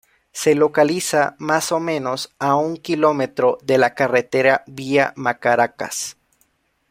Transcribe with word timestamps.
Se 0.31 0.55
localiza 0.55 1.35
más 1.37 1.71
o 1.71 1.79
menos 1.79 2.33
a 2.39 2.55
un 2.55 2.75
kilómetro 2.77 3.59
de 3.61 3.77
la 3.77 3.93
carretera 3.93 4.63
Vía 4.65 5.13
Macaracas. 5.15 6.17